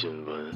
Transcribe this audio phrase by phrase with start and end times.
[0.00, 0.48] 新闻。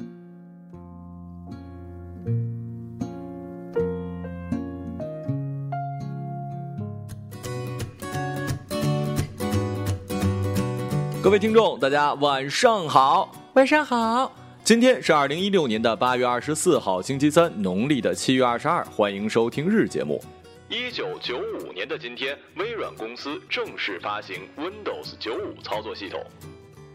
[11.21, 14.31] 各位听众，大家晚上好，晚上好。
[14.63, 18.81] 今天是二零一六年的八月二十四号，星期三，农历的七月二十二。
[18.85, 20.23] 欢迎收听日节目。
[20.69, 26.23] 一九九五年的今天，微软公司正式发行 Windows 九五操作系统。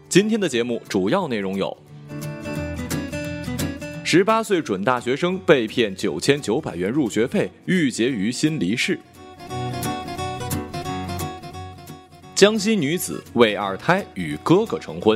[0.07, 1.77] 今天的节目主要内容有：
[4.11, 8.95] 十八岁准大学生被骗九千九百元入学费，郁结于心离世；
[12.33, 15.15] 江西女子为二胎与哥哥成婚；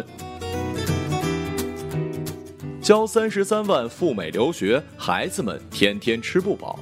[2.83, 6.79] 交三十三万赴美留学，孩子们天天吃不饱。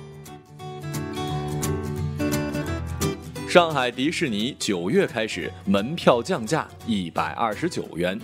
[3.47, 8.19] 上海迪士尼九月开始门票降价一百二十九元。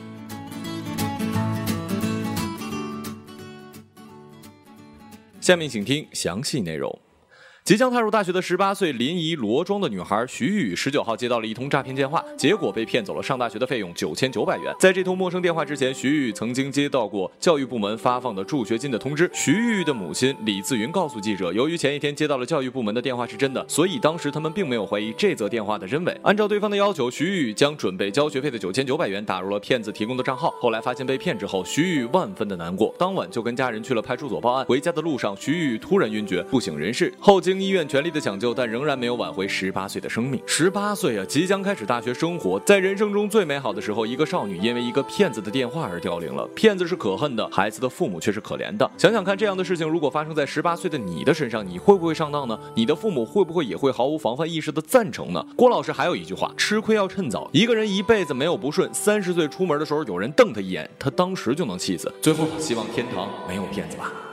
[5.48, 6.94] 下面请听详细内容。
[7.68, 14.74] 即将踏入大学的十八岁临沂罗庄的女孩徐玉，十九号接到了一通诈骗电话，结果被骗走了上大学的费用九千九百元。
[14.80, 19.30] 在这通陌生电话之前，徐玉曾经接到过教育部门发放的助学金的通知。
[19.34, 26.18] 徐玉的母亲李自云告诉记者，由于前一天接到了教育部门的电话是真的，所以当时他们并没有怀疑这则电话的真伪。
[26.24, 30.52] 按照对方的要求，徐玉将准备交学费的九千九百元打入了骗子提供的账号。
[30.62, 34.66] 后来发现被骗之后，徐玉万分的难过，当晚就跟家人去了派出所报案。
[34.68, 37.14] 回家的路上，徐玉突然晕厥，不省人事。
[37.20, 40.42] 后经医院全力的抢救，但仍然没有挽回十八岁的生命。
[40.46, 46.48] 十八岁啊，即将开始大学生活，在人生中最美好的时候，一个少女因为一个骗子的电话而凋零了。
[46.56, 48.90] 骗子是可恨的，孩子的父母却是可怜的。
[48.98, 52.60] 想想看，这样的事情如果发生在十八岁的你的身上，你会不会上当呢？
[52.76, 55.46] 你的父母会不会也会毫无防范意识的赞成呢？
[55.56, 57.50] 郭老师还有一句话：吃亏要趁早。
[57.52, 62.12] 一个人一辈子没有不顺，三十岁出门的时候有人瞪他一眼，他当时就能气死。
[62.22, 64.27] 最后，希望天堂没有骗子吧。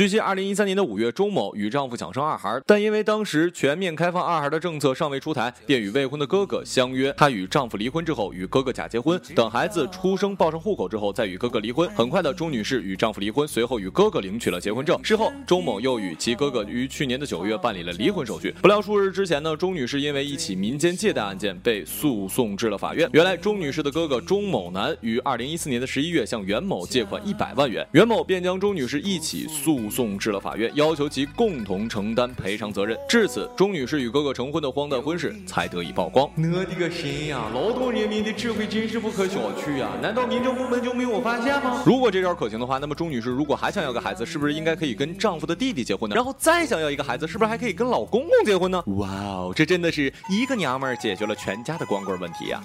[0.00, 11.86] 据悉，二零一三年的五月，钟某与丈夫想生二孩，但因为当时全面开放二孩的政策尚未出台，便与未婚的哥哥相约，她与丈夫离婚之后，与哥哥假结婚，等孩子出生报上户口之后，再与哥哥离婚。
[11.90, 14.98] 很快的，钟女士与丈夫离婚，随后与哥哥领取了结婚证。
[15.04, 18.54] 事后，钟某又与其哥哥于去年的九月办理了离婚手续。
[18.62, 23.06] 不料数日之前呢，钟女士因为一起民间借贷案件被诉讼至了法院。
[23.12, 29.89] 原来，钟女士的哥哥钟某男于二零一四年的十一月向袁某借款一百万元，袁某便将钟女士一起诉。
[29.90, 32.96] 送至了法院，要求其共同承担赔偿责任。
[33.08, 36.30] 至此，钟女士与哥哥成婚的荒诞婚事才得以曝光。
[36.36, 37.42] 我的个神呀！
[37.52, 39.88] 劳动人民的智慧真是不可小觑呀！
[40.00, 41.82] 难道民政部门就没有发现吗？
[41.84, 46.14] 如果这招可行的话，那么钟女士如果还想要个孩子，是不是应该可以跟丈夫的弟弟结婚呢？
[46.14, 48.82] 然后再想要一个孩子，是不是还可以跟老公公结婚呢？
[48.98, 52.62] 哇哦，这真的是一个娘们儿解决了全家的光棍问题呀！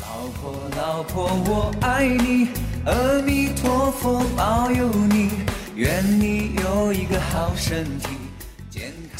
[0.00, 2.48] 老婆，老婆，我爱你，
[2.86, 5.49] 阿弥陀佛保佑你。
[5.76, 8.19] 愿你有一个好身体。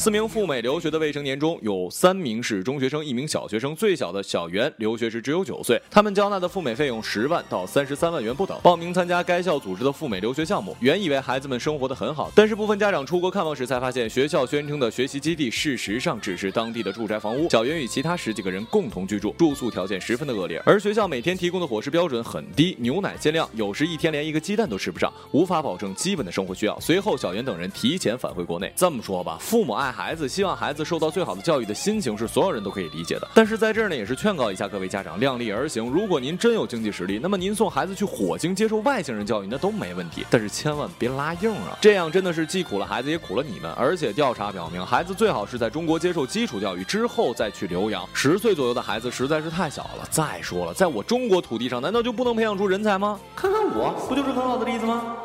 [0.01, 3.75] 四名赴美留学的未成年中，有三名是中学生，一名小学生。
[3.75, 5.79] 最小的小袁留学时只有九岁。
[5.91, 8.59] 他们交纳的赴美费用十万到三十三万元不等。
[8.63, 17.47] 报名参加该校组织的赴美留学项目，原以为孩子们生活的很好，但是部分家长出国看望时才发现，学校宣称的学习基地事实上只是当地的住宅房屋。
[17.51, 26.75] 小袁与其他十几个人共同居住，住宿条件十分的恶劣，而学校每天提供的伙食标准很低，牛奶限量，有时一天连一个鸡蛋都吃不上，无法保证基本的生活需要。
[26.79, 28.73] 随后，小袁等人提前返回国内。
[28.75, 33.27] 这么说吧，父母爱孩子，希望孩子受到最好的教育的心情是所有人都可以理解的。
[33.33, 35.89] 但是在这儿呢，也是劝告一下各位家长，量力而行。
[35.89, 40.25] 如果您真有经济实力，那么您送孩子去火星接受外星人教育，那都没问题。
[40.29, 43.71] 但是千万别拉硬啊，这样真的是既苦了孩子，也苦了你们。
[43.73, 48.07] 而且调查表明，孩子最好是在中国接受基础教育之后再去留洋。
[48.13, 50.07] 十岁左右的孩子实在是太小了。
[50.09, 53.19] 再说了，在我中国土地上，难道就不能培养出人才吗？
[53.35, 55.15] 看看我，不就是很好的例子吗？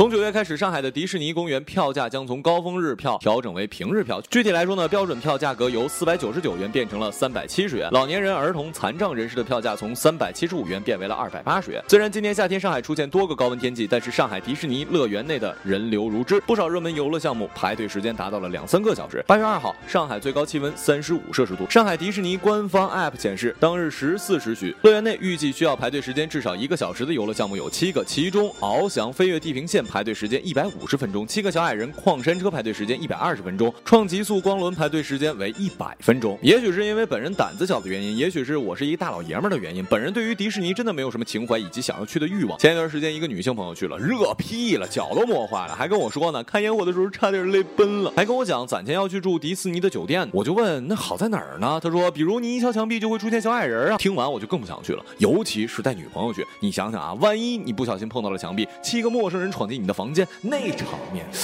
[0.00, 4.18] 从九月开始，上海的迪士尼公园票价将从高峰日票调整为平日票。
[4.30, 11.84] 具体来说呢，标准票价格由四百九十九元变成了三百七十元，老年人、儿童、残障人士的票价从三百七十五元变为了二百八十元。
[11.86, 19.22] 虽然今年夏天上海出现多个高温天气，但是上海迪士尼乐园内的人流如织，不少热门游乐项目排队时间达到了两三个小时。
[19.26, 21.68] 八月二号，上海最高气温三十五摄氏度。
[21.68, 36.38] 上海迪士尼官方 App 显示，当日十四时许，乐园内预计需要排队时间至少一个小时的游乐项目有七个，其中翱翔飞跃地平线排队时间一百五十分钟，七个小矮人矿山车排队时间一百二十分钟，创极速光轮排队时间为一百分钟。
[36.40, 42.56] 也许是因为本人胆子小的原因，也许是我是一大老爷们儿的原因，本人对于迪士尼真的没有什么情怀以及想要去的欲望。
[42.60, 50.28] 前一段时间，一个女性朋友去了，热屁了，脚都磨坏了，还跟我说呢，看烟火的时候差点累奔了，还跟我讲攒钱要去住迪士尼的酒店。
[50.32, 51.80] 我就问那好在哪儿呢？
[51.82, 53.96] 他说，比如你一敲墙壁就会出现小矮人啊。
[53.98, 61.24] 听完我就更不想去了，尤其是带女朋友去，你想想啊，万一你不小心碰到了墙壁，七个陌生人闯进你的房间，那场面。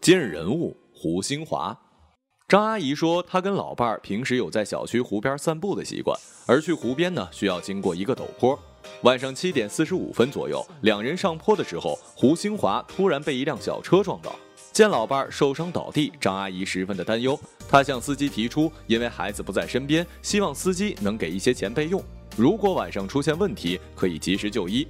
[0.00, 1.76] 今日人物胡兴华，
[2.46, 6.16] 张阿姨说，她跟老伴儿平时有在小区湖边散步的习惯，
[6.46, 8.56] 而去湖边呢，需要经过一个陡坡。
[9.02, 14.36] 晚上七点四十五分左右，两人上坡的时候，胡兴华突然被一辆小车撞倒。
[14.74, 17.38] 见老伴儿受伤倒地，张阿姨十分的担忧，
[17.68, 22.02] 她向司机提出，因为孩子不在身边，希望司机能给一些钱备用，
[22.36, 24.84] 如果晚上出现问题，可以及时就医。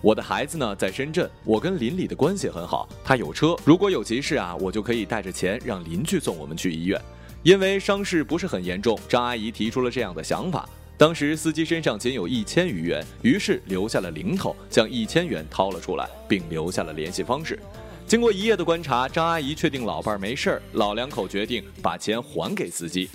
[0.00, 7.00] 我的孩子呢在深圳，我跟邻里的关系很好，他有车，如果有急事啊，我就可以带着钱让邻居送我们去医院。
[7.42, 10.68] 因为伤势不是很严重，张阿姨提出了这样的想法。
[10.96, 17.58] 当时司机身上仅有一千余元，于是留下了零头，将一千元掏了出来，并留下了联系方式。
[18.06, 23.10] 经过一夜的观察，张阿姨确定老伴儿没事儿，老两口决定把钱还给司机。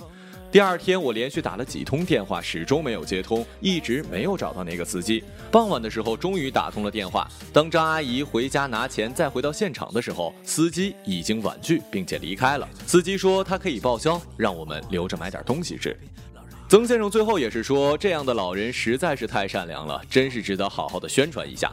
[0.50, 5.24] 第二天，我连续打了几通电话，始终没有接通，一直没有找到那个司机。
[5.50, 7.26] 傍晚的时候，终于打通了电话。
[7.54, 12.68] 当张阿姨回家拿钱，再回到现场的时候，司机已经婉拒并且离开了。
[12.86, 15.98] 司机说他可以报销，让我们留着买点东西吃。
[16.68, 21.72] 曾先生最后也是说，这样的老人实在是太善良了，真是值得好好的宣传一下。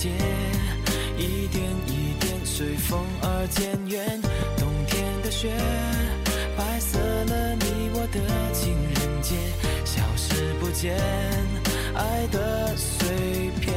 [0.00, 0.08] 节
[1.18, 4.18] 一点一点随风而渐远
[4.56, 5.52] 冬天的雪
[6.56, 9.36] 白色了你我的情人节
[9.84, 10.96] 消失不见
[11.94, 13.76] 爱的碎片。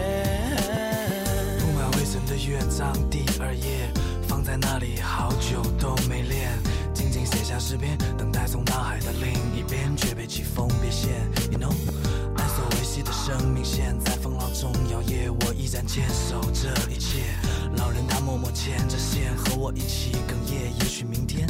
[1.59, 3.91] 铺满灰尘的乐章第二页
[4.25, 6.57] 放在那里好久都没练
[6.93, 9.29] 静静写下诗篇等待从大海的另
[9.59, 11.11] 一边却被季风变线。
[11.51, 12.02] You know
[12.93, 17.23] 自己的生命现在风浪中摇曳，我依然坚守这一切。
[17.75, 20.71] 老人他默默牵着线，和我一起哽咽。
[20.77, 21.49] 也许明天，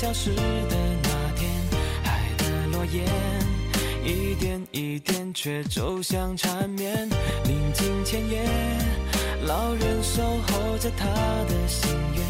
[0.00, 1.50] 消失的那天，
[2.04, 3.04] 爱的诺言
[4.04, 7.08] 一点一点却走向缠绵。
[7.42, 8.46] 临近千夜，
[9.44, 11.04] 老人守候着他
[11.48, 12.27] 的心愿。